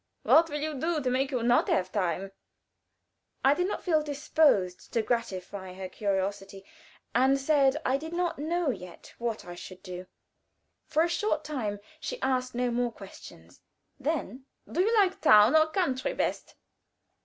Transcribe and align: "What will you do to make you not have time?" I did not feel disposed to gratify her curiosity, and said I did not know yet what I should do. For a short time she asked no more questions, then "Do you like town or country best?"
"What 0.23 0.49
will 0.49 0.59
you 0.61 0.73
do 0.73 0.99
to 0.99 1.11
make 1.11 1.29
you 1.29 1.43
not 1.43 1.69
have 1.69 1.91
time?" 1.91 2.31
I 3.45 3.53
did 3.53 3.67
not 3.67 3.83
feel 3.83 4.01
disposed 4.01 4.91
to 4.93 5.03
gratify 5.03 5.73
her 5.75 5.89
curiosity, 5.89 6.65
and 7.13 7.39
said 7.39 7.77
I 7.85 7.97
did 7.97 8.11
not 8.11 8.39
know 8.39 8.71
yet 8.71 9.13
what 9.19 9.45
I 9.45 9.53
should 9.53 9.83
do. 9.83 10.07
For 10.87 11.03
a 11.03 11.07
short 11.07 11.43
time 11.43 11.79
she 11.99 12.19
asked 12.23 12.55
no 12.55 12.71
more 12.71 12.91
questions, 12.91 13.61
then 13.99 14.45
"Do 14.67 14.81
you 14.81 14.91
like 14.99 15.21
town 15.21 15.55
or 15.55 15.67
country 15.67 16.15
best?" 16.15 16.55